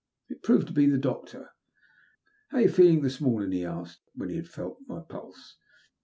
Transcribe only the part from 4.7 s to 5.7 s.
my pulse.